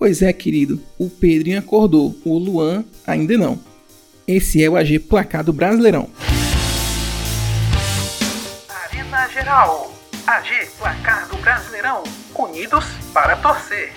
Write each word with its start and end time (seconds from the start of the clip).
Pois 0.00 0.22
é, 0.22 0.32
querido, 0.32 0.80
o 0.98 1.10
Pedrinho 1.10 1.58
acordou, 1.58 2.18
o 2.24 2.38
Luan 2.38 2.86
ainda 3.06 3.36
não. 3.36 3.60
Esse 4.26 4.64
é 4.64 4.70
o 4.70 4.74
AG 4.74 4.98
Placado 4.98 5.52
Brasileirão. 5.52 6.08
Arena 8.66 9.28
Geral, 9.28 9.94
AG 10.26 10.68
Placado 10.78 11.36
Brasileirão, 11.42 12.02
unidos 12.34 12.86
para 13.12 13.36
torcer. 13.36 13.92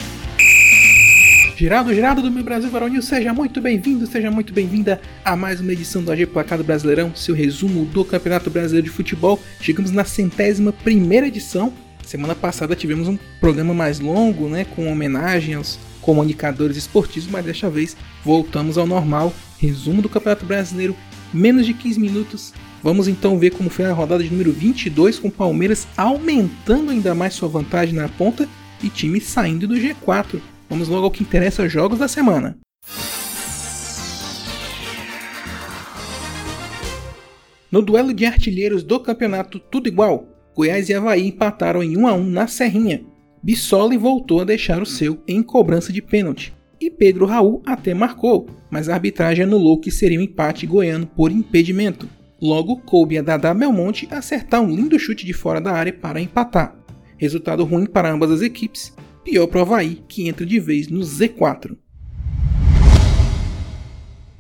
Geraldo, 1.56 1.94
Geraldo 1.94 2.22
do 2.22 2.30
meu 2.30 2.44
Brasil 2.44 2.70
Varonil, 2.70 3.02
seja 3.02 3.34
muito 3.34 3.62
bem-vindo, 3.62 4.06
seja 4.06 4.30
muito 4.30 4.52
bem-vinda 4.52 5.00
a 5.24 5.38
mais 5.38 5.62
uma 5.62 5.72
edição 5.72 6.04
do 6.04 6.12
AG 6.12 6.26
Placado 6.26 6.66
Brasileirão, 6.66 7.16
seu 7.16 7.34
resumo 7.34 7.86
do 7.86 8.04
Campeonato 8.04 8.50
Brasileiro 8.50 8.88
de 8.88 8.94
Futebol. 8.94 9.40
Chegamos 9.62 9.90
na 9.90 10.04
centésima 10.04 10.74
primeira 10.74 11.28
edição. 11.28 11.72
Semana 12.06 12.36
passada 12.36 12.76
tivemos 12.76 13.08
um 13.08 13.18
programa 13.40 13.74
mais 13.74 14.02
longo, 14.02 14.50
né, 14.50 14.66
com 14.66 14.92
homenagem 14.92 15.56
aos 15.56 15.80
comunicadores 16.04 16.78
esportivos, 16.78 17.30
mas 17.30 17.44
desta 17.44 17.70
vez 17.70 17.98
voltamos 18.24 18.78
ao 18.78 18.86
normal. 18.86 19.34
Resumo 19.58 20.02
do 20.02 20.10
Campeonato 20.10 20.46
Brasileiro, 20.46 20.96
menos 21.34 21.66
de 21.66 21.74
15 21.74 22.00
minutos. 22.00 22.54
Vamos 22.84 23.08
então 23.08 23.40
ver 23.40 23.52
como 23.52 23.70
foi 23.70 23.86
a 23.86 23.94
rodada 23.94 24.24
de 24.24 24.30
número 24.30 24.52
22, 24.52 25.18
com 25.18 25.30
Palmeiras 25.30 25.88
aumentando 25.96 26.92
ainda 26.92 27.16
mais 27.16 27.34
sua 27.34 27.48
vantagem 27.48 27.96
na 27.96 28.10
ponta 28.10 28.48
e 28.84 28.90
time 28.90 29.22
saindo 29.22 29.68
do 29.68 29.76
G4. 29.76 30.42
Vamos 30.70 30.90
logo 30.90 31.06
ao 31.06 31.12
que 31.12 31.24
interessa 31.24 31.70
jogos 31.70 32.00
da 32.00 32.08
semana. 32.08 32.58
No 37.72 37.82
duelo 37.82 38.14
de 38.14 38.26
artilheiros 38.26 38.84
do 38.84 39.00
campeonato, 39.00 39.58
tudo 39.60 39.88
igual. 39.88 40.28
Goiás 40.56 40.90
e 40.90 40.94
Havaí 40.94 41.28
empataram 41.28 41.82
em 41.82 41.98
1 41.98 42.08
a 42.08 42.14
1 42.14 42.24
na 42.30 42.48
Serrinha. 42.48 43.04
Bissoli 43.44 43.98
voltou 43.98 44.40
a 44.40 44.46
deixar 44.46 44.82
o 44.82 44.86
seu 44.86 45.22
em 45.28 45.44
cobrança 45.44 45.92
de 45.92 46.02
pênalti. 46.02 46.54
E 46.80 46.90
Pedro 46.90 47.26
Raul 47.26 47.62
até 47.66 47.94
marcou, 47.94 48.48
mas 48.72 48.88
a 48.88 48.94
arbitragem 48.94 49.44
anulou 49.44 49.82
que 49.82 49.92
seria 49.92 50.18
um 50.18 50.24
empate 50.24 50.66
goiano 50.66 51.06
por 51.06 51.30
impedimento. 51.30 52.08
Logo, 52.42 52.78
coube 52.78 53.18
a 53.18 53.22
Dada 53.22 53.54
Belmonte 53.54 54.08
acertar 54.10 54.62
um 54.62 54.74
lindo 54.74 54.98
chute 54.98 55.26
de 55.26 55.34
fora 55.34 55.60
da 55.60 55.74
área 55.74 55.92
para 55.92 56.22
empatar. 56.22 56.74
Resultado 57.18 57.66
ruim 57.66 57.86
para 57.86 58.10
ambas 58.10 58.32
as 58.32 58.42
equipes, 58.42 58.96
pior 59.26 59.48
para 59.48 59.60
o 59.60 59.62
Havaí, 59.64 60.02
que 60.08 60.30
entra 60.30 60.46
de 60.46 60.58
vez 60.58 60.88
no 60.88 61.02
Z4. 61.02 61.76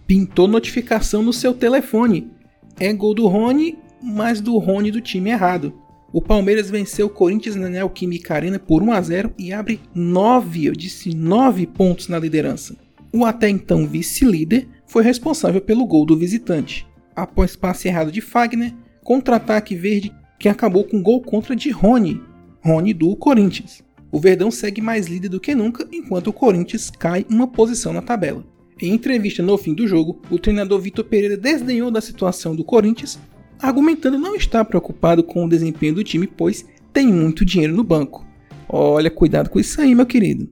Pintou 0.07 0.47
notificação 0.47 1.21
no 1.21 1.33
seu 1.33 1.53
telefone. 1.53 2.31
É 2.79 2.91
gol 2.93 3.13
do 3.13 3.27
Rony, 3.27 3.77
mas 4.01 4.39
do 4.39 4.57
Rony 4.57 4.91
do 4.91 5.01
time 5.01 5.29
errado. 5.29 5.82
O 6.13 6.21
Palmeiras 6.21 6.69
venceu 6.69 7.07
o 7.07 7.09
Corinthians 7.09 7.55
na 7.55 7.67
Neoquímica 7.67 8.35
Arena 8.35 8.59
por 8.59 8.83
1 8.83 8.91
a 8.91 9.01
0 9.01 9.33
e 9.35 9.51
abre 9.51 9.79
9, 9.95 10.65
eu 10.65 10.73
disse 10.73 11.11
9 11.11 11.65
pontos 11.65 12.07
na 12.07 12.19
liderança. 12.19 12.75
O 13.11 13.25
até 13.25 13.49
então 13.49 13.87
vice-líder 13.87 14.67
foi 14.85 15.03
responsável 15.03 15.59
pelo 15.59 15.87
gol 15.87 16.05
do 16.05 16.15
visitante. 16.15 16.85
Após 17.15 17.55
passe 17.55 17.87
errado 17.87 18.11
de 18.11 18.21
Fagner, 18.21 18.75
contra-ataque 19.03 19.75
verde 19.75 20.13
que 20.37 20.47
acabou 20.47 20.83
com 20.83 21.01
gol 21.01 21.19
contra 21.19 21.55
de 21.55 21.71
Rony, 21.71 22.21
Rony 22.61 22.93
do 22.93 23.15
Corinthians. 23.15 23.81
O 24.11 24.19
Verdão 24.19 24.51
segue 24.51 24.81
mais 24.81 25.07
líder 25.07 25.29
do 25.29 25.39
que 25.39 25.55
nunca, 25.55 25.87
enquanto 25.91 26.27
o 26.27 26.33
Corinthians 26.33 26.91
cai 26.91 27.25
uma 27.27 27.47
posição 27.47 27.91
na 27.91 28.03
tabela. 28.03 28.45
Em 28.79 28.93
entrevista 28.93 29.41
no 29.41 29.57
fim 29.57 29.73
do 29.73 29.87
jogo, 29.87 30.21
o 30.29 30.37
treinador 30.37 30.79
Vitor 30.79 31.05
Pereira 31.05 31.37
desdenhou 31.37 31.89
da 31.89 32.01
situação 32.01 32.55
do 32.55 32.63
Corinthians 32.63 33.19
argumentando 33.63 34.19
não 34.19 34.35
estar 34.35 34.65
preocupado 34.65 35.23
com 35.23 35.45
o 35.45 35.49
desempenho 35.49 35.95
do 35.95 36.03
time, 36.03 36.27
pois 36.27 36.65
tem 36.91 37.07
muito 37.07 37.45
dinheiro 37.45 37.73
no 37.73 37.83
banco. 37.83 38.27
Olha, 38.67 39.09
cuidado 39.09 39.49
com 39.49 39.57
isso 39.57 39.79
aí, 39.79 39.95
meu 39.95 40.05
querido. 40.05 40.49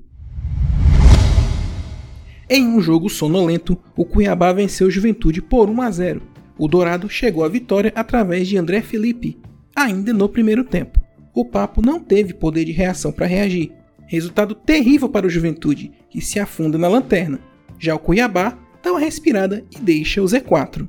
Em 2.50 2.66
um 2.66 2.82
jogo 2.82 3.10
sonolento, 3.10 3.78
o 3.98 4.06
Cuiabá 4.06 4.54
venceu 4.54 4.88
o 4.88 4.92
Juventude 4.92 5.42
por 5.42 5.70
1 5.70 5.82
a 5.82 5.92
0. 5.92 6.22
O 6.58 6.68
Dourado 6.70 7.10
chegou 7.10 7.44
à 7.44 7.50
vitória 7.50 7.92
através 7.96 8.48
de 8.48 8.58
André 8.58 8.82
Felipe, 8.82 9.38
ainda 9.76 10.14
no 10.14 10.30
primeiro 10.30 10.64
tempo. 10.64 11.00
O 11.34 11.44
Papo 11.44 11.82
não 11.82 12.00
teve 12.00 12.34
poder 12.34 12.64
de 12.64 12.72
reação 12.72 13.12
para 13.12 13.26
reagir. 13.26 13.72
Resultado 14.08 14.56
terrível 14.56 15.10
para 15.10 15.28
o 15.28 15.30
Juventude, 15.30 15.92
que 16.10 16.22
se 16.22 16.40
afunda 16.40 16.78
na 16.78 16.88
lanterna. 16.88 17.40
Já 17.80 17.96
o 17.96 18.00
Cuiabá 18.00 18.58
dá 18.82 18.92
uma 18.92 19.00
respirada 19.00 19.66
e 19.72 19.80
deixa 19.80 20.22
o 20.22 20.26
Z4. 20.26 20.88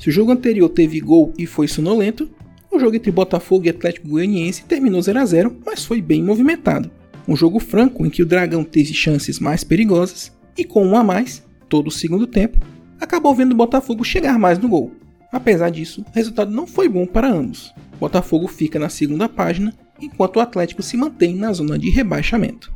Se 0.00 0.08
o 0.08 0.12
jogo 0.12 0.32
anterior 0.32 0.70
teve 0.70 0.98
gol 0.98 1.30
e 1.36 1.44
foi 1.44 1.68
sonolento, 1.68 2.30
o 2.72 2.80
jogo 2.80 2.96
entre 2.96 3.10
Botafogo 3.10 3.66
e 3.66 3.68
Atlético 3.68 4.08
Goianiense 4.08 4.64
terminou 4.64 5.02
0 5.02 5.18
a 5.18 5.26
0, 5.26 5.58
mas 5.66 5.84
foi 5.84 6.00
bem 6.00 6.22
movimentado. 6.22 6.90
Um 7.28 7.36
jogo 7.36 7.60
franco 7.60 8.06
em 8.06 8.08
que 8.08 8.22
o 8.22 8.26
Dragão 8.26 8.64
teve 8.64 8.94
chances 8.94 9.38
mais 9.38 9.62
perigosas 9.62 10.34
e 10.56 10.64
com 10.64 10.86
um 10.86 10.96
a 10.96 11.04
mais, 11.04 11.46
todo 11.68 11.88
o 11.88 11.92
segundo 11.92 12.26
tempo, 12.26 12.58
acabou 12.98 13.34
vendo 13.34 13.52
o 13.52 13.56
Botafogo 13.56 14.02
chegar 14.02 14.38
mais 14.38 14.58
no 14.58 14.70
gol. 14.70 14.90
Apesar 15.30 15.68
disso, 15.68 16.00
o 16.00 16.14
resultado 16.14 16.50
não 16.50 16.66
foi 16.66 16.88
bom 16.88 17.04
para 17.04 17.30
ambos. 17.30 17.70
Botafogo 18.00 18.48
fica 18.48 18.78
na 18.78 18.88
segunda 18.88 19.28
página, 19.28 19.74
enquanto 20.00 20.36
o 20.36 20.40
Atlético 20.40 20.82
se 20.82 20.96
mantém 20.96 21.34
na 21.34 21.52
zona 21.52 21.78
de 21.78 21.90
rebaixamento 21.90 22.72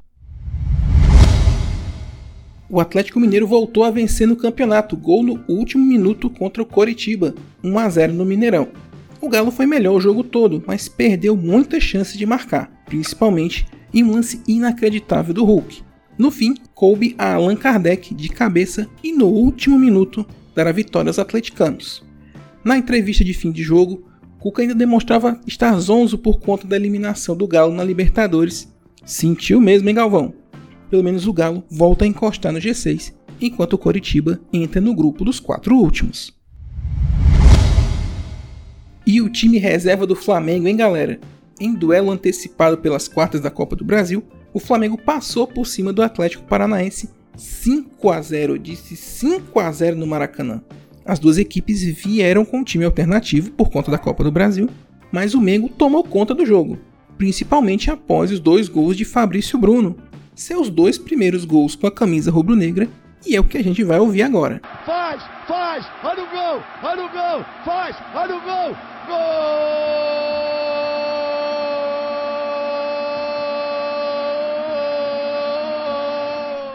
o 2.68 2.80
Atlético 2.80 3.20
Mineiro 3.20 3.46
voltou 3.46 3.84
a 3.84 3.90
vencer 3.90 4.26
no 4.26 4.36
campeonato, 4.36 4.96
gol 4.96 5.22
no 5.22 5.44
último 5.48 5.84
minuto 5.84 6.30
contra 6.30 6.62
o 6.62 6.66
Coritiba, 6.66 7.34
1 7.62 7.78
a 7.78 7.88
0 7.88 8.12
no 8.14 8.24
Mineirão. 8.24 8.68
O 9.20 9.28
Galo 9.28 9.50
foi 9.50 9.66
melhor 9.66 9.94
o 9.94 10.00
jogo 10.00 10.22
todo, 10.22 10.62
mas 10.66 10.88
perdeu 10.88 11.36
muitas 11.36 11.82
chances 11.82 12.16
de 12.16 12.26
marcar, 12.26 12.70
principalmente 12.86 13.66
em 13.92 14.02
um 14.02 14.12
lance 14.12 14.40
inacreditável 14.46 15.32
do 15.32 15.44
Hulk. 15.44 15.82
No 16.18 16.30
fim, 16.30 16.54
coube 16.74 17.14
a 17.18 17.34
Allan 17.34 17.56
Kardec 17.56 18.14
de 18.14 18.28
cabeça 18.28 18.88
e 19.02 19.12
no 19.12 19.26
último 19.26 19.78
minuto 19.78 20.26
dar 20.54 20.66
a 20.66 20.72
vitória 20.72 21.08
aos 21.08 21.18
atleticanos. 21.18 22.04
Na 22.64 22.78
entrevista 22.78 23.24
de 23.24 23.34
fim 23.34 23.50
de 23.50 23.62
jogo, 23.62 24.04
Cuca 24.38 24.60
ainda 24.60 24.74
demonstrava 24.74 25.40
estar 25.46 25.74
zonzo 25.80 26.18
por 26.18 26.38
conta 26.38 26.66
da 26.66 26.76
eliminação 26.76 27.34
do 27.34 27.46
Galo 27.46 27.74
na 27.74 27.82
Libertadores. 27.82 28.70
Sentiu 29.04 29.58
mesmo, 29.58 29.88
hein, 29.88 29.94
Galvão? 29.94 30.34
Pelo 30.94 31.02
menos 31.02 31.26
o 31.26 31.32
Galo 31.32 31.64
volta 31.68 32.04
a 32.04 32.06
encostar 32.06 32.52
no 32.52 32.60
G6, 32.60 33.12
enquanto 33.40 33.72
o 33.72 33.78
Coritiba 33.78 34.40
entra 34.52 34.80
no 34.80 34.94
grupo 34.94 35.24
dos 35.24 35.40
quatro 35.40 35.76
últimos. 35.76 36.32
E 39.04 39.20
o 39.20 39.28
time 39.28 39.58
reserva 39.58 40.06
do 40.06 40.14
Flamengo, 40.14 40.68
hein, 40.68 40.76
galera? 40.76 41.18
Em 41.58 41.74
duelo 41.74 42.12
antecipado 42.12 42.78
pelas 42.78 43.08
quartas 43.08 43.40
da 43.40 43.50
Copa 43.50 43.74
do 43.74 43.84
Brasil, 43.84 44.22
o 44.52 44.60
Flamengo 44.60 44.96
passou 44.96 45.48
por 45.48 45.66
cima 45.66 45.92
do 45.92 46.00
Atlético 46.00 46.44
Paranaense 46.44 47.10
5 47.36 48.10
a 48.12 48.22
0, 48.22 48.56
disse 48.56 48.94
5 48.94 49.58
a 49.58 49.72
0 49.72 49.96
no 49.96 50.06
Maracanã. 50.06 50.62
As 51.04 51.18
duas 51.18 51.38
equipes 51.38 51.82
vieram 51.82 52.44
com 52.44 52.58
um 52.58 52.64
time 52.64 52.84
alternativo 52.84 53.50
por 53.50 53.68
conta 53.68 53.90
da 53.90 53.98
Copa 53.98 54.22
do 54.22 54.30
Brasil, 54.30 54.70
mas 55.10 55.34
o 55.34 55.40
Mengo 55.40 55.68
tomou 55.68 56.04
conta 56.04 56.32
do 56.32 56.46
jogo, 56.46 56.78
principalmente 57.18 57.90
após 57.90 58.30
os 58.30 58.38
dois 58.38 58.68
gols 58.68 58.96
de 58.96 59.04
Fabrício 59.04 59.58
Bruno, 59.58 59.96
seus 60.34 60.68
dois 60.68 60.98
primeiros 60.98 61.44
gols 61.44 61.76
com 61.76 61.86
a 61.86 61.92
camisa 61.92 62.30
rubro-negra 62.30 62.88
e 63.26 63.36
é 63.36 63.40
o 63.40 63.44
que 63.44 63.56
a 63.56 63.62
gente 63.62 63.82
vai 63.82 63.98
ouvir 63.98 64.22
agora. 64.22 64.60
Faz, 64.84 65.22
faz, 65.46 65.86
olha 66.02 66.22
o 66.22 66.30
gol, 66.30 66.62
olha 66.82 67.04
o 67.04 67.08
gol, 67.08 67.44
faz, 67.64 67.96
olha 68.14 68.36
o 68.36 68.40
gol, 68.40 68.76
gol! 69.06 69.94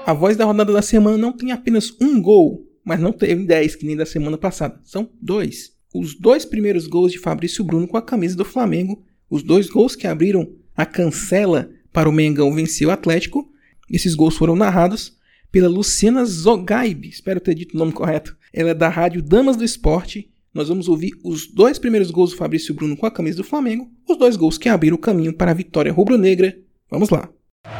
A 0.05 0.13
voz 0.13 0.35
da 0.35 0.45
rodada 0.45 0.73
da 0.73 0.81
semana 0.81 1.17
não 1.17 1.31
tem 1.31 1.51
apenas 1.51 1.95
um 2.01 2.19
gol, 2.19 2.65
mas 2.83 2.99
não 2.99 3.11
teve 3.11 3.45
10 3.45 3.75
que 3.75 3.85
nem 3.85 3.95
da 3.95 4.07
semana 4.07 4.39
passada, 4.39 4.81
são 4.83 5.07
dois. 5.21 5.77
Os 5.93 6.15
dois 6.15 6.45
primeiros 6.45 6.87
gols 6.87 7.11
de 7.11 7.19
Fabrício 7.19 7.63
Bruno 7.63 7.87
com 7.87 7.97
a 7.97 8.01
camisa 8.01 8.35
do 8.35 8.43
Flamengo, 8.43 9.03
os 9.29 9.43
dois 9.43 9.69
gols 9.69 9.95
que 9.95 10.07
abriram 10.07 10.51
a 10.75 10.83
cancela 10.83 11.69
para 11.91 12.09
o 12.09 12.11
Mengão 12.11 12.53
vencer 12.53 12.87
o 12.87 12.91
Atlético. 12.91 13.47
Esses 13.89 14.15
gols 14.15 14.37
foram 14.37 14.55
narrados 14.55 15.17
pela 15.51 15.67
Luciana 15.67 16.23
Zogaib, 16.25 17.07
espero 17.07 17.39
ter 17.39 17.55
dito 17.55 17.75
o 17.75 17.79
nome 17.79 17.91
correto. 17.91 18.37
Ela 18.53 18.69
é 18.69 18.73
da 18.73 18.87
rádio 18.87 19.21
Damas 19.21 19.55
do 19.57 19.63
Esporte. 19.63 20.29
Nós 20.53 20.67
vamos 20.67 20.87
ouvir 20.87 21.11
os 21.23 21.47
dois 21.47 21.79
primeiros 21.79 22.11
gols 22.11 22.31
do 22.31 22.37
Fabrício 22.37 22.73
Bruno 22.73 22.97
com 22.97 23.05
a 23.05 23.11
camisa 23.11 23.37
do 23.37 23.43
Flamengo, 23.43 23.89
os 24.07 24.17
dois 24.17 24.35
gols 24.35 24.57
que 24.57 24.69
abriram 24.69 24.95
o 24.95 24.99
caminho 24.99 25.33
para 25.33 25.51
a 25.51 25.53
vitória 25.53 25.91
rubro-negra. 25.91 26.55
Vamos 26.89 27.09
lá. 27.09 27.29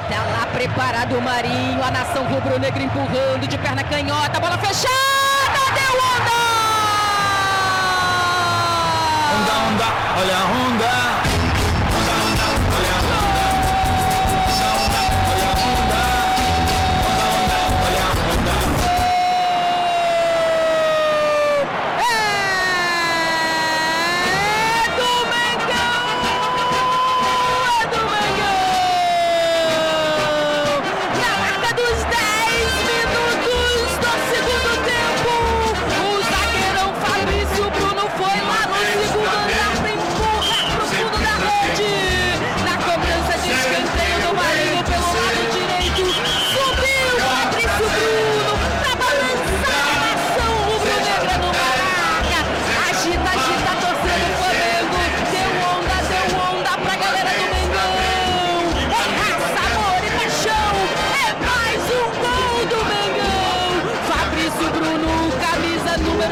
Now, 0.10 0.30
preparado 0.60 1.16
o 1.16 1.22
Marinho, 1.22 1.82
a 1.82 1.90
nação 1.90 2.24
rubro-negra 2.28 2.84
empurrando 2.84 3.48
de 3.48 3.58
perna 3.58 3.84
canhota, 3.84 4.40
bola 4.42 4.58
fechada, 4.58 5.60
deu 5.74 5.96
onda! 6.04 6.40
Onda, 9.38 9.54
onda, 9.70 9.86
olha 10.20 10.38
a 10.38 10.46
onda. 10.68 11.29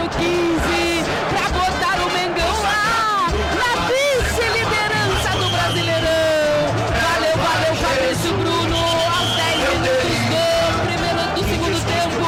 Número 0.07 0.09
15. 0.09 1.03
Pra 1.29 1.45
botar 1.51 1.99
o 2.01 2.09
Mengão 2.11 2.55
lá 2.63 3.27
na 3.57 3.71
vice-liderança 3.87 5.29
do 5.37 5.47
Brasileirão. 5.49 6.71
Valeu, 7.03 7.35
valeu, 7.37 7.75
Fabrício 7.75 8.33
Bruno. 8.33 8.77
Aos 8.77 9.29
10 9.35 9.57
minutos 9.57 10.15
do 10.29 10.43
primeiro 10.87 11.23
do 11.35 11.41
segundo 11.43 11.79
tempo. 11.85 12.23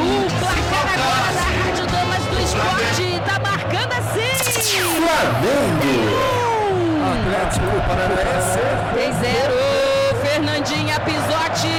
O 0.00 0.28
placar 0.38 0.86
agora 0.94 1.30
da 1.34 1.46
Rádio 1.64 1.86
Damas 1.86 2.24
do 2.24 2.36
Esporte 2.42 3.06
tá 3.26 3.36
marcando 3.40 3.92
assim. 3.92 4.34
Atlético 7.12 7.72
Paranaense. 7.86 8.62
3-0, 8.94 10.22
Fernandinha 10.22 10.96
Pisotti. 11.00 11.73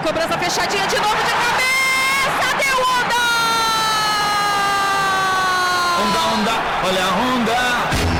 Cobrança 0.00 0.38
fechadinha, 0.38 0.86
de 0.86 0.96
novo 0.96 1.16
de 1.16 1.32
cabeça. 1.32 2.56
Deu 2.56 2.76
onda! 2.78 3.22
Onda, 6.02 6.20
onda, 6.34 6.52
olha 6.86 7.04
a 7.04 7.10
onda. 7.34 8.19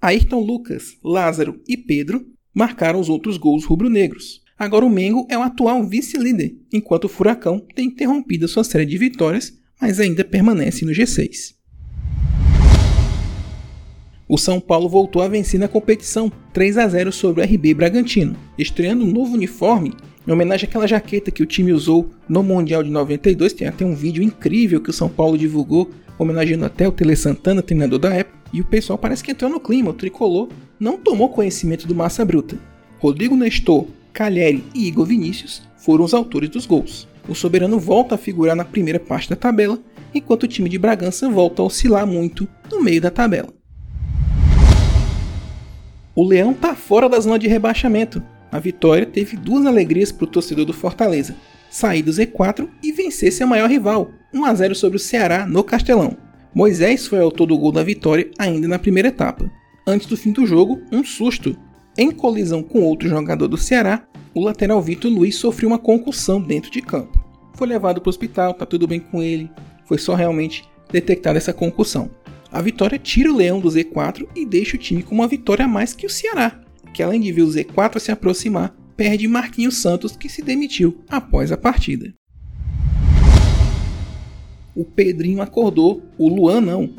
Ayrton 0.00 0.40
Lucas, 0.40 0.96
Lázaro 1.02 1.60
e 1.66 1.76
Pedro 1.76 2.26
marcaram 2.54 3.00
os 3.00 3.08
outros 3.08 3.36
gols 3.36 3.64
rubro-negros. 3.64 4.42
Agora 4.58 4.84
o 4.84 4.90
Mengo 4.90 5.26
é 5.30 5.36
o 5.36 5.42
atual 5.42 5.86
vice-líder, 5.86 6.56
enquanto 6.72 7.04
o 7.04 7.08
Furacão 7.08 7.60
tem 7.74 7.88
interrompido 7.88 8.48
sua 8.48 8.64
série 8.64 8.86
de 8.86 8.96
vitórias, 8.96 9.52
mas 9.80 10.00
ainda 10.00 10.24
permanece 10.24 10.84
no 10.84 10.92
G6. 10.92 11.54
O 14.28 14.36
São 14.36 14.60
Paulo 14.60 14.88
voltou 14.88 15.22
a 15.22 15.28
vencer 15.28 15.60
na 15.60 15.68
competição, 15.68 16.32
3 16.52 16.78
a 16.78 16.88
0 16.88 17.12
sobre 17.12 17.42
o 17.42 17.44
RB 17.44 17.74
Bragantino, 17.74 18.36
estreando 18.58 19.04
um 19.04 19.12
novo 19.12 19.34
uniforme 19.34 19.92
em 20.26 20.32
homenagem 20.32 20.68
àquela 20.68 20.88
jaqueta 20.88 21.30
que 21.30 21.42
o 21.42 21.46
time 21.46 21.72
usou 21.72 22.10
no 22.28 22.42
Mundial 22.42 22.82
de 22.82 22.90
92. 22.90 23.52
Tem 23.52 23.68
até 23.68 23.84
um 23.84 23.94
vídeo 23.94 24.22
incrível 24.22 24.80
que 24.80 24.90
o 24.90 24.92
São 24.92 25.08
Paulo 25.08 25.38
divulgou, 25.38 25.90
homenageando 26.18 26.64
até 26.64 26.88
o 26.88 26.92
Tele 26.92 27.14
Santana, 27.14 27.62
treinador 27.62 27.98
da 27.98 28.12
época. 28.12 28.35
E 28.56 28.60
o 28.62 28.64
pessoal 28.64 28.98
parece 28.98 29.22
que 29.22 29.32
entrou 29.32 29.50
no 29.50 29.60
clima. 29.60 29.90
O 29.90 29.92
tricolor 29.92 30.48
não 30.80 30.96
tomou 30.96 31.28
conhecimento 31.28 31.86
do 31.86 31.94
Massa 31.94 32.24
Bruta. 32.24 32.56
Rodrigo 32.98 33.36
Nestor, 33.36 33.86
Calheri 34.14 34.64
e 34.74 34.88
Igor 34.88 35.04
Vinícius 35.04 35.62
foram 35.76 36.06
os 36.06 36.14
autores 36.14 36.48
dos 36.48 36.64
gols. 36.64 37.06
O 37.28 37.34
Soberano 37.34 37.78
volta 37.78 38.14
a 38.14 38.18
figurar 38.18 38.56
na 38.56 38.64
primeira 38.64 38.98
parte 38.98 39.28
da 39.28 39.36
tabela, 39.36 39.78
enquanto 40.14 40.44
o 40.44 40.48
time 40.48 40.70
de 40.70 40.78
Bragança 40.78 41.28
volta 41.28 41.60
a 41.60 41.66
oscilar 41.66 42.06
muito 42.06 42.48
no 42.70 42.82
meio 42.82 42.98
da 42.98 43.10
tabela. 43.10 43.52
O 46.14 46.24
Leão 46.26 46.54
tá 46.54 46.74
fora 46.74 47.10
da 47.10 47.20
zona 47.20 47.38
de 47.38 47.46
rebaixamento. 47.46 48.22
A 48.50 48.58
vitória 48.58 49.04
teve 49.04 49.36
duas 49.36 49.66
alegrias 49.66 50.10
para 50.10 50.24
o 50.24 50.28
torcedor 50.28 50.64
do 50.64 50.72
Fortaleza: 50.72 51.36
sair 51.68 52.00
do 52.00 52.10
Z4 52.10 52.66
e 52.82 52.90
vencer 52.90 53.30
seu 53.32 53.46
maior 53.46 53.68
rival, 53.68 54.12
1 54.32 54.44
a 54.46 54.54
0 54.54 54.74
sobre 54.74 54.96
o 54.96 55.00
Ceará 55.00 55.44
no 55.44 55.62
Castelão. 55.62 56.16
Moisés 56.56 57.06
foi 57.06 57.20
autor 57.20 57.48
do 57.48 57.58
gol 57.58 57.70
da 57.70 57.82
vitória 57.82 58.30
ainda 58.38 58.66
na 58.66 58.78
primeira 58.78 59.08
etapa. 59.08 59.52
Antes 59.86 60.06
do 60.06 60.16
fim 60.16 60.32
do 60.32 60.46
jogo, 60.46 60.80
um 60.90 61.04
susto. 61.04 61.54
Em 61.98 62.10
colisão 62.10 62.62
com 62.62 62.80
outro 62.80 63.10
jogador 63.10 63.46
do 63.46 63.58
Ceará, 63.58 64.08
o 64.32 64.40
lateral 64.40 64.80
Vitor 64.80 65.10
Luiz 65.10 65.36
sofreu 65.36 65.68
uma 65.68 65.78
concussão 65.78 66.40
dentro 66.40 66.70
de 66.70 66.80
campo. 66.80 67.22
Foi 67.52 67.68
levado 67.68 68.00
para 68.00 68.08
o 68.08 68.10
hospital, 68.10 68.54
tá 68.54 68.64
tudo 68.64 68.86
bem 68.86 68.98
com 68.98 69.22
ele, 69.22 69.50
foi 69.84 69.98
só 69.98 70.14
realmente 70.14 70.64
detectada 70.90 71.36
essa 71.36 71.52
concussão. 71.52 72.10
A 72.50 72.62
vitória 72.62 72.98
tira 72.98 73.30
o 73.30 73.36
Leão 73.36 73.60
do 73.60 73.68
Z4 73.68 74.26
e 74.34 74.46
deixa 74.46 74.76
o 74.76 74.80
time 74.80 75.02
com 75.02 75.14
uma 75.14 75.28
vitória 75.28 75.66
a 75.66 75.68
mais 75.68 75.92
que 75.92 76.06
o 76.06 76.10
Ceará, 76.10 76.58
que 76.94 77.02
além 77.02 77.20
de 77.20 77.32
ver 77.32 77.42
o 77.42 77.48
Z4 77.48 77.98
se 77.98 78.10
aproximar, 78.10 78.74
perde 78.96 79.28
Marquinhos 79.28 79.76
Santos 79.82 80.16
que 80.16 80.30
se 80.30 80.40
demitiu 80.40 81.04
após 81.06 81.52
a 81.52 81.56
partida. 81.58 82.14
O 84.76 84.84
Pedrinho 84.84 85.40
acordou, 85.40 86.02
o 86.18 86.28
Luan 86.28 86.60
não. 86.60 86.90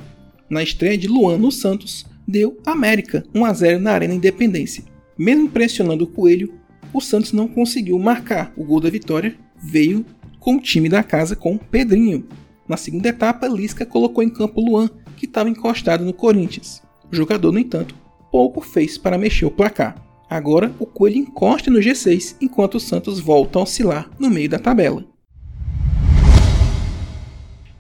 Na 0.50 0.64
estreia 0.64 0.98
de 0.98 1.08
Luan 1.08 1.38
no 1.38 1.52
Santos, 1.52 2.08
deu 2.28 2.60
América 2.66 3.24
1 3.36 3.46
a 3.46 3.54
0 3.54 3.80
na 3.80 3.92
Arena 3.92 4.16
Independência. 4.16 4.84
Mesmo 5.16 5.48
pressionando 5.48 6.06
o 6.06 6.08
Coelho, 6.08 6.54
o 6.92 7.00
Santos 7.00 7.32
não 7.32 7.48
conseguiu 7.48 8.00
marcar 8.00 8.52
o 8.58 8.64
gol 8.64 8.80
da 8.80 8.90
vitória, 8.90 9.36
veio 9.62 10.04
com 10.40 10.56
o 10.56 10.60
time 10.60 10.90
da 10.90 11.04
casa 11.04 11.36
com 11.36 11.56
Pedrinho. 11.56 12.26
Na 12.68 12.78
segunda 12.78 13.10
etapa, 13.10 13.48
Lisca 13.48 13.86
colocou 13.86 14.24
em 14.24 14.30
campo 14.30 14.60
Luan, 14.60 14.90
que 15.16 15.26
estava 15.26 15.50
encostado 15.50 16.04
no 16.04 16.14
Corinthians. 16.14 16.82
O 17.12 17.16
jogador, 17.16 17.52
no 17.52 17.60
entanto, 17.60 17.96
pouco 18.32 18.60
fez 18.60 18.98
para 18.98 19.18
mexer 19.18 19.46
o 19.46 19.52
placar. 19.52 20.04
Agora, 20.30 20.74
o 20.80 20.86
Coelho 20.86 21.18
encosta 21.18 21.70
no 21.70 21.80
G6, 21.80 22.36
enquanto 22.42 22.76
o 22.76 22.80
Santos 22.80 23.20
volta 23.20 23.60
a 23.60 23.62
oscilar 23.62 24.10
no 24.20 24.30
meio 24.30 24.50
da 24.50 24.60
tabela. 24.60 25.06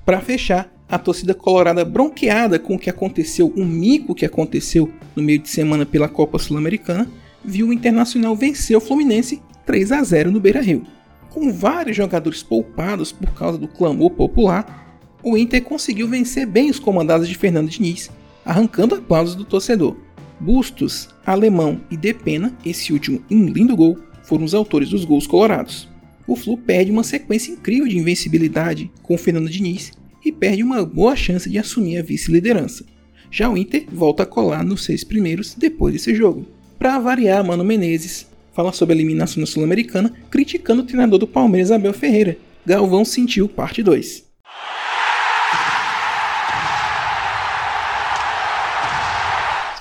Para 0.07 0.21
fechar, 0.21 0.73
a 0.87 0.97
torcida 0.97 1.33
colorada 1.33 1.83
bronqueada 1.83 2.57
com 2.57 2.75
o 2.75 2.79
que 2.79 2.89
aconteceu, 2.89 3.51
o 3.57 3.65
mico 3.65 4.15
que 4.15 4.25
aconteceu 4.25 4.89
no 5.13 5.21
meio 5.21 5.37
de 5.37 5.49
semana 5.49 5.85
pela 5.85 6.07
Copa 6.07 6.39
Sul-Americana, 6.39 7.11
viu 7.43 7.67
o 7.67 7.73
Internacional 7.73 8.33
vencer 8.33 8.77
o 8.77 8.79
Fluminense 8.79 9.41
3 9.65 9.91
a 9.91 10.01
0 10.01 10.31
no 10.31 10.39
Beira-Rio. 10.39 10.83
Com 11.29 11.51
vários 11.51 11.97
jogadores 11.97 12.41
poupados 12.41 13.11
por 13.11 13.33
causa 13.33 13.57
do 13.57 13.67
clamor 13.67 14.11
popular, 14.11 14.97
o 15.21 15.37
Inter 15.37 15.61
conseguiu 15.61 16.07
vencer 16.07 16.45
bem 16.45 16.69
os 16.69 16.79
comandados 16.79 17.27
de 17.27 17.35
Fernando 17.35 17.67
Diniz, 17.67 18.09
arrancando 18.45 18.95
aplausos 18.95 19.35
do 19.35 19.43
torcedor. 19.43 19.97
Bustos, 20.39 21.09
Alemão 21.25 21.81
e 21.91 21.97
Depena, 21.97 22.57
esse 22.65 22.93
último 22.93 23.21
em 23.29 23.43
um 23.43 23.49
lindo 23.49 23.75
gol, 23.75 23.97
foram 24.23 24.45
os 24.45 24.53
autores 24.53 24.89
dos 24.89 25.03
gols 25.03 25.27
colorados. 25.27 25.89
O 26.25 26.37
Flu 26.37 26.57
perde 26.57 26.91
uma 26.91 27.03
sequência 27.03 27.51
incrível 27.51 27.89
de 27.89 27.97
invencibilidade 27.97 28.89
com 29.03 29.15
o 29.15 29.17
Fernando 29.17 29.49
Diniz 29.49 29.96
e 30.27 30.31
perde 30.31 30.63
uma 30.63 30.85
boa 30.85 31.15
chance 31.15 31.49
de 31.49 31.57
assumir 31.57 31.97
a 31.97 32.03
vice-liderança. 32.03 32.85
Já 33.31 33.49
o 33.49 33.57
Inter 33.57 33.85
volta 33.91 34.23
a 34.23 34.25
colar 34.25 34.63
nos 34.63 34.83
seis 34.83 35.03
primeiros 35.03 35.55
depois 35.55 35.93
desse 35.93 36.13
jogo. 36.13 36.45
Para 36.77 36.99
variar, 36.99 37.43
Mano 37.45 37.63
Menezes 37.63 38.27
fala 38.53 38.71
sobre 38.71 38.93
a 38.93 38.97
eliminação 38.97 39.39
na 39.41 39.47
Sul-Americana, 39.47 40.13
criticando 40.29 40.81
o 40.81 40.85
treinador 40.85 41.19
do 41.19 41.27
Palmeiras, 41.27 41.71
Abel 41.71 41.93
Ferreira. 41.93 42.37
Galvão 42.65 43.05
sentiu 43.05 43.47
parte 43.47 43.81
2. 43.83 44.26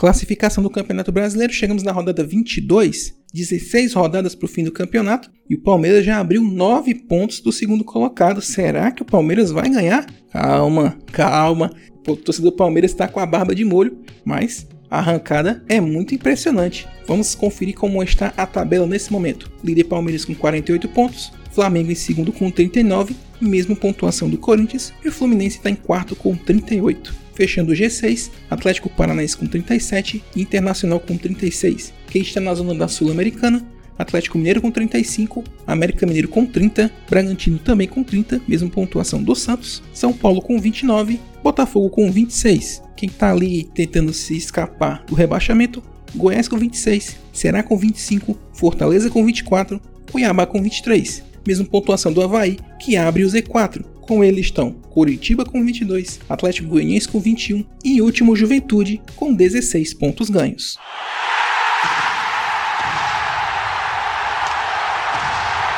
Classificação 0.07 0.63
do 0.63 0.71
Campeonato 0.71 1.11
Brasileiro, 1.11 1.53
chegamos 1.53 1.83
na 1.83 1.91
rodada 1.91 2.23
22, 2.23 3.13
16 3.35 3.93
rodadas 3.93 4.37
para 4.37 4.45
o 4.45 4.49
fim 4.49 4.63
do 4.63 4.71
campeonato 4.71 5.29
e 5.51 5.57
o 5.57 5.61
Palmeiras 5.61 6.05
já 6.05 6.21
abriu 6.21 6.45
9 6.45 6.95
pontos 6.95 7.41
do 7.41 7.51
segundo 7.51 7.83
colocado. 7.83 8.41
Será 8.41 8.93
que 8.93 9.03
o 9.03 9.05
Palmeiras 9.05 9.51
vai 9.51 9.69
ganhar? 9.69 10.07
Calma, 10.31 10.97
calma. 11.11 11.73
O 12.07 12.15
torcedor 12.15 12.53
do 12.53 12.57
Palmeiras 12.57 12.93
está 12.93 13.09
com 13.09 13.19
a 13.19 13.27
barba 13.27 13.53
de 13.53 13.65
molho, 13.65 13.99
mas 14.25 14.69
a 14.89 14.99
arrancada 14.99 15.65
é 15.69 15.81
muito 15.81 16.15
impressionante. 16.15 16.87
Vamos 17.05 17.35
conferir 17.35 17.75
como 17.75 18.01
está 18.01 18.33
a 18.37 18.47
tabela 18.47 18.87
nesse 18.87 19.11
momento. 19.11 19.51
Líder 19.65 19.85
Palmeiras 19.85 20.25
com 20.25 20.37
48 20.37 20.89
pontos, 20.91 21.33
Flamengo 21.51 21.91
em 21.91 21.97
segundo 21.97 22.31
com 22.31 22.49
39, 22.49 23.17
mesma 23.41 23.75
pontuação 23.75 24.31
do 24.31 24.39
Corinthians, 24.39 24.93
e 25.05 25.09
o 25.09 25.13
Fluminense 25.13 25.57
está 25.57 25.69
em 25.69 25.75
quarto 25.75 26.15
com 26.15 26.37
38. 26.37 27.26
Fechando 27.37 27.71
o 27.71 27.75
G6, 27.75 28.31
Atlético 28.51 28.89
Paranaense 28.89 29.37
com 29.37 29.47
37 29.47 30.25
e 30.35 30.41
Internacional 30.41 30.99
com 30.99 31.17
36. 31.17 31.93
Quem 32.09 32.23
está 32.23 32.41
na 32.41 32.55
zona 32.55 32.75
da 32.75 32.89
Sul-Americana, 32.89 33.63
Atlético 33.99 34.39
Mineiro 34.39 34.63
com 34.63 34.71
35, 34.71 35.45
América 35.67 36.07
Mineiro 36.07 36.29
com 36.29 36.47
30, 36.47 36.91
Bragantino 37.09 37.59
também 37.59 37.87
com 37.87 38.03
30, 38.03 38.41
mesma 38.49 38.71
pontuação 38.71 39.23
do 39.23 39.35
Santos, 39.35 39.83
São 39.93 40.15
Paulo 40.15 40.41
com 40.41 40.59
29, 40.59 41.21
Botafogo 41.43 41.91
com 41.91 42.11
26. 42.11 42.83
Quem 42.97 43.09
está 43.09 43.31
ali 43.31 43.65
tentando 43.75 44.15
se 44.15 44.35
escapar 44.35 45.05
do 45.07 45.15
rebaixamento, 45.15 45.83
Goiás 46.15 46.49
com 46.49 46.57
26, 46.57 47.17
Ceará 47.33 47.63
com 47.63 47.77
25, 47.77 48.39
Fortaleza 48.55 49.11
com 49.11 49.25
24, 49.25 49.79
Cuiabá 50.11 50.47
com 50.47 50.63
23. 50.63 51.23
Mesma 51.47 51.67
pontuação 51.67 52.13
do 52.13 52.23
Havaí, 52.23 52.59
que 52.81 52.97
abre 52.97 53.25
o 53.25 53.29
Z4. 53.29 53.85
Com 54.07 54.23
ele 54.23 54.41
estão 54.41 54.71
Curitiba 54.71 55.45
com 55.45 55.65
22, 55.65 56.21
Atlético 56.29 56.69
Goianiense 56.69 57.09
com 57.09 57.19
21 57.19 57.65
e 57.85 58.01
último 58.01 58.37
Juventude 58.37 59.03
com 59.17 59.35
16 59.35 59.95
pontos 59.95 60.31
ganhos. 60.31 60.77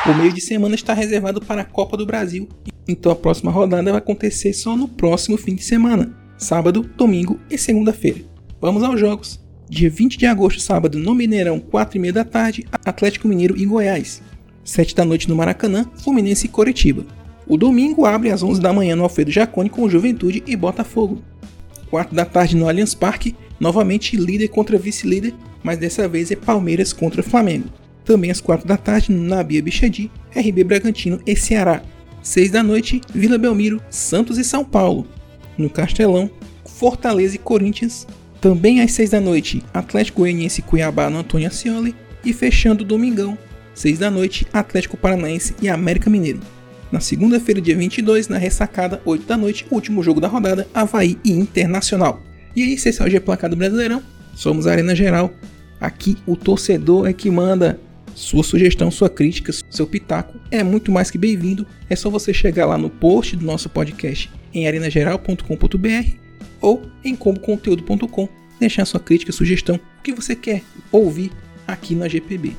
O 0.05 0.13
meio 0.13 0.31
de 0.31 0.41
semana 0.41 0.75
está 0.75 0.93
reservado 0.93 1.41
para 1.41 1.61
a 1.61 1.65
Copa 1.65 1.97
do 1.97 2.05
Brasil, 2.05 2.47
então 2.87 3.11
a 3.11 3.15
próxima 3.15 3.51
rodada 3.51 3.91
vai 3.91 3.97
acontecer 3.97 4.53
só 4.53 4.75
no 4.75 4.87
próximo 4.87 5.35
fim 5.35 5.55
de 5.55 5.63
semana, 5.63 6.15
sábado, 6.37 6.83
domingo 6.95 7.39
e 7.49 7.57
segunda-feira. 7.57 8.21
Vamos 8.61 8.83
aos 8.83 8.99
jogos. 8.99 9.39
Dia 9.67 9.89
20 9.89 10.17
de 10.17 10.25
agosto, 10.27 10.61
sábado, 10.61 10.99
no 10.99 11.15
Mineirão, 11.15 11.59
4h30 11.59 12.11
da 12.11 12.23
tarde, 12.23 12.65
Atlético 12.85 13.27
Mineiro 13.27 13.57
e 13.57 13.65
Goiás. 13.65 14.21
7 14.63 14.95
da 14.95 15.03
noite 15.03 15.27
no 15.27 15.35
Maracanã, 15.35 15.85
Fluminense 16.03 16.45
e 16.45 16.49
Coritiba. 16.49 17.18
O 17.49 17.57
domingo 17.57 18.05
abre 18.05 18.29
às 18.29 18.43
11 18.43 18.61
da 18.61 18.71
manhã 18.71 18.95
no 18.95 19.01
Alfredo 19.01 19.31
Jaconi 19.31 19.71
com 19.71 19.89
Juventude 19.89 20.43
e 20.45 20.55
Botafogo. 20.55 21.19
4 21.89 22.15
da 22.15 22.23
tarde 22.23 22.55
no 22.55 22.69
Allianz 22.69 22.93
Parque, 22.93 23.35
novamente 23.59 24.15
líder 24.15 24.49
contra 24.49 24.77
vice-líder, 24.77 25.33
mas 25.63 25.79
dessa 25.79 26.07
vez 26.07 26.29
é 26.29 26.35
Palmeiras 26.35 26.93
contra 26.93 27.23
Flamengo. 27.23 27.67
Também 28.05 28.29
às 28.29 28.39
4 28.39 28.67
da 28.67 28.77
tarde 28.77 29.11
no 29.11 29.23
Nabia 29.23 29.63
Bichedi, 29.63 30.11
RB 30.35 30.63
Bragantino 30.63 31.19
e 31.25 31.35
Ceará. 31.35 31.81
6 32.21 32.51
da 32.51 32.61
noite, 32.61 33.01
Vila 33.15 33.39
Belmiro, 33.39 33.81
Santos 33.89 34.37
e 34.37 34.43
São 34.43 34.63
Paulo. 34.63 35.07
No 35.57 35.71
Castelão, 35.71 36.29
Fortaleza 36.63 37.35
e 37.35 37.39
Corinthians. 37.39 38.05
Também 38.39 38.79
às 38.81 38.91
6 38.91 39.09
da 39.09 39.19
noite, 39.19 39.63
Atlético 39.73 40.21
Goianiense 40.21 40.61
e 40.61 40.63
Cuiabá 40.63 41.09
no 41.09 41.17
Antônio 41.17 41.47
Ascioli. 41.47 41.95
E 42.23 42.31
fechando 42.31 42.83
o 42.83 42.87
domingão, 42.87 43.35
6 43.73 43.97
da 43.97 44.11
noite, 44.11 44.45
Atlético 44.53 44.95
Paranaense 44.97 45.55
e 45.59 45.67
América 45.67 46.11
Mineiro. 46.11 46.41
Na 46.91 46.99
segunda-feira, 46.99 47.61
dia 47.61 47.75
22, 47.75 48.27
na 48.27 48.37
ressacada, 48.37 49.01
8 49.05 49.25
da 49.25 49.37
noite, 49.37 49.65
último 49.69 50.01
jogo 50.01 50.19
da 50.19 50.27
rodada, 50.27 50.67
Havaí 50.73 51.17
e 51.23 51.31
Internacional. 51.31 52.23
E 52.55 52.63
aí, 52.63 52.73
esse 52.73 52.89
é 52.89 53.05
o 53.05 53.09
G 53.09 53.19
Placado 53.19 53.55
Brasileirão. 53.55 54.01
Somos 54.35 54.65
a 54.65 54.71
Arena 54.71 54.95
Geral. 54.95 55.31
Aqui 55.79 56.17
o 56.25 56.35
torcedor 56.35 57.07
é 57.07 57.13
que 57.13 57.29
manda. 57.29 57.79
Sua 58.15 58.43
sugestão, 58.43 58.89
sua 58.91 59.07
crítica, 59.07 59.53
seu 59.69 59.87
pitaco 59.87 60.37
é 60.51 60.61
muito 60.63 60.91
mais 60.91 61.09
que 61.11 61.17
bem-vindo. 61.17 61.65
É 61.89 61.95
só 61.95 62.09
você 62.09 62.33
chegar 62.33 62.65
lá 62.65 62.77
no 62.77 62.89
post 62.89 63.35
do 63.35 63.45
nosso 63.45 63.69
podcast 63.69 64.29
em 64.53 64.67
arenageral.com.br 64.67 66.09
ou 66.59 66.81
em 67.03 67.15
comboconteúdo.com, 67.15 68.27
deixar 68.59 68.83
sua 68.85 68.99
crítica, 68.99 69.31
sugestão, 69.31 69.75
o 69.75 70.01
que 70.03 70.11
você 70.11 70.35
quer 70.35 70.63
ouvir 70.91 71.31
aqui 71.65 71.95
na 71.95 72.09
GPB. 72.09 72.55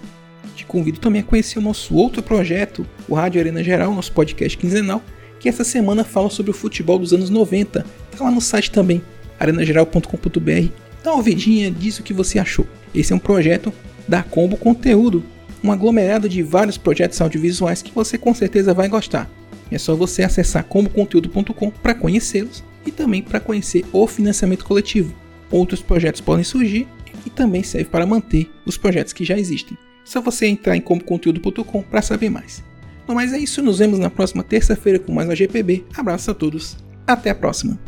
Te 0.60 0.66
convido 0.66 1.00
também 1.00 1.22
a 1.22 1.24
conhecer 1.24 1.58
o 1.58 1.62
nosso 1.62 1.94
outro 1.94 2.22
projeto, 2.22 2.86
o 3.08 3.14
Rádio 3.14 3.40
Arena 3.40 3.64
Geral, 3.64 3.94
nosso 3.94 4.12
podcast 4.12 4.58
quinzenal, 4.58 5.02
que 5.38 5.48
essa 5.48 5.64
semana 5.64 6.04
fala 6.04 6.28
sobre 6.28 6.50
o 6.50 6.54
futebol 6.54 6.98
dos 6.98 7.14
anos 7.14 7.30
90. 7.30 7.82
Tá 8.10 8.24
lá 8.24 8.30
no 8.30 8.42
site 8.42 8.70
também, 8.70 9.00
arenageral.com.br. 9.38 10.68
Dá 11.02 11.12
uma 11.12 11.16
ouvidinha, 11.16 11.70
diz 11.70 11.98
o 11.98 12.02
que 12.02 12.12
você 12.12 12.38
achou. 12.38 12.66
Esse 12.94 13.10
é 13.10 13.16
um 13.16 13.18
projeto 13.18 13.72
da 14.06 14.22
Combo 14.22 14.54
Conteúdo, 14.58 15.24
um 15.64 15.72
aglomerado 15.72 16.28
de 16.28 16.42
vários 16.42 16.76
projetos 16.76 17.18
audiovisuais 17.22 17.80
que 17.80 17.94
você 17.94 18.18
com 18.18 18.34
certeza 18.34 18.74
vai 18.74 18.86
gostar. 18.86 19.30
É 19.70 19.78
só 19.78 19.96
você 19.96 20.22
acessar 20.22 20.64
comboconteúdo.com 20.64 21.70
para 21.70 21.94
conhecê-los 21.94 22.62
e 22.84 22.90
também 22.90 23.22
para 23.22 23.40
conhecer 23.40 23.82
o 23.94 24.06
financiamento 24.06 24.66
coletivo. 24.66 25.14
Outros 25.50 25.80
projetos 25.80 26.20
podem 26.20 26.44
surgir 26.44 26.86
e 27.24 27.30
também 27.30 27.62
serve 27.62 27.88
para 27.88 28.04
manter 28.04 28.50
os 28.66 28.76
projetos 28.76 29.14
que 29.14 29.24
já 29.24 29.38
existem. 29.38 29.78
Só 30.04 30.20
você 30.20 30.46
entrar 30.46 30.76
em 30.76 30.80
comboconteúdo.com 30.80 31.82
para 31.82 32.02
saber 32.02 32.30
mais. 32.30 32.62
Bom, 33.06 33.14
mas 33.14 33.32
é 33.32 33.38
isso, 33.38 33.62
nos 33.62 33.78
vemos 33.78 33.98
na 33.98 34.10
próxima 34.10 34.42
terça-feira 34.42 34.98
com 34.98 35.12
mais 35.12 35.28
uma 35.28 35.36
GPB. 35.36 35.84
Abraço 35.96 36.30
a 36.30 36.34
todos, 36.34 36.76
até 37.06 37.30
a 37.30 37.34
próxima. 37.34 37.78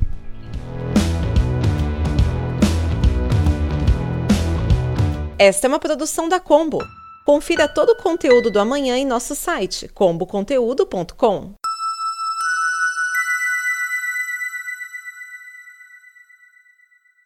Esta 5.38 5.66
é 5.66 5.68
uma 5.68 5.78
produção 5.78 6.28
da 6.28 6.38
Combo. 6.38 6.78
Confira 7.24 7.66
todo 7.66 7.90
o 7.90 7.96
conteúdo 7.96 8.50
do 8.50 8.60
amanhã 8.60 8.96
em 8.96 9.04
nosso 9.04 9.34
site 9.34 9.88
comboconteúdo.com. 9.88 11.61